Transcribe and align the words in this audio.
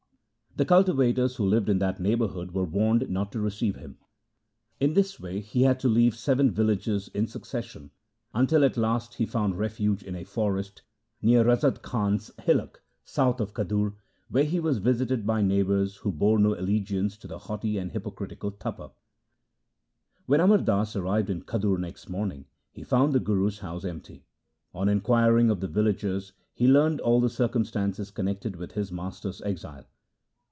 The 0.53 0.65
cultivators 0.65 1.37
who 1.37 1.45
lived 1.45 1.69
in 1.69 1.79
that 1.79 2.01
neighbourhood 2.01 2.51
were 2.53 2.65
warned 2.65 3.09
not 3.09 3.31
to 3.31 3.39
receive 3.39 3.77
him. 3.77 3.97
In 4.81 4.95
this 4.95 5.17
way 5.17 5.39
he 5.39 5.61
had 5.61 5.79
to 5.79 5.87
leave 5.87 6.13
seven 6.13 6.51
villages 6.51 7.07
in 7.13 7.25
sue 7.25 7.39
LIFE 7.39 7.45
OF 7.45 7.51
GURU 7.51 7.61
ANGAD 7.61 7.63
37 7.63 7.63
cession, 7.63 7.91
until 8.33 8.65
at 8.65 8.75
last 8.77 9.13
he 9.13 9.25
found 9.25 9.57
refuge 9.57 10.03
in 10.03 10.13
a 10.13 10.25
forest 10.25 10.81
near 11.21 11.45
Razad 11.45 11.81
Khan's 11.81 12.31
hillock, 12.43 12.81
south 13.05 13.39
of 13.39 13.53
Khadur, 13.53 13.93
where 14.27 14.43
he 14.43 14.59
was 14.59 14.79
visited 14.79 15.25
by 15.25 15.41
neighbours 15.41 15.95
who 15.99 16.11
bore 16.11 16.37
no 16.37 16.53
allegiance 16.53 17.15
to 17.19 17.27
the 17.29 17.39
haughty 17.39 17.77
and 17.77 17.93
hypocritical 17.93 18.51
Tapa. 18.51 18.91
When 20.25 20.41
Amar 20.41 20.57
Das 20.57 20.97
arrived 20.97 21.29
in 21.29 21.43
Khadur 21.43 21.77
next 21.79 22.09
morning, 22.09 22.45
he 22.73 22.83
found 22.83 23.13
the 23.13 23.21
Guru's 23.21 23.59
house 23.59 23.85
empty. 23.85 24.25
On 24.73 24.89
inquiring 24.89 25.49
of 25.49 25.61
the 25.61 25.69
villagers, 25.69 26.33
he 26.53 26.67
learned 26.67 26.99
all 26.99 27.21
the 27.21 27.29
circumstances 27.29 28.11
connected 28.11 28.57
with 28.57 28.73
his 28.73 28.91
master's 28.91 29.41
exile. 29.43 29.85